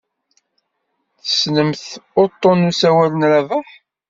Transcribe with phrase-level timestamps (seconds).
[1.21, 1.85] Tessnemt
[2.21, 3.69] uḍḍun n usawal n Rabaḥ?